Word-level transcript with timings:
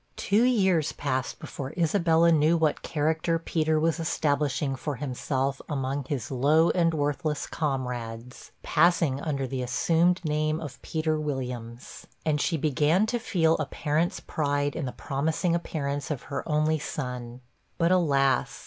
Two 0.17 0.41
years 0.41 0.93
passed 0.93 1.37
before 1.37 1.73
Isabella 1.77 2.31
knew 2.31 2.57
what 2.57 2.81
character 2.81 3.37
Peter 3.37 3.79
was 3.79 3.99
establishing 3.99 4.75
for 4.75 4.95
himself 4.95 5.61
among 5.69 6.05
his 6.05 6.31
low 6.31 6.71
and 6.71 6.91
worthless 6.91 7.45
comrades 7.45 8.49
passing 8.63 9.21
under 9.21 9.45
the 9.45 9.61
assumed 9.61 10.19
name 10.25 10.59
of 10.59 10.81
Peter 10.81 11.19
Williams; 11.19 12.07
and 12.25 12.41
she 12.41 12.57
began 12.57 13.05
to 13.05 13.19
feel 13.19 13.55
a 13.57 13.67
parent's 13.67 14.19
pride 14.19 14.75
in 14.75 14.85
the 14.85 14.91
promising 14.91 15.53
appearance 15.53 16.09
of 16.09 16.23
her 16.33 16.41
only 16.49 16.79
son. 16.79 17.41
But, 17.77 17.91
alas! 17.91 18.59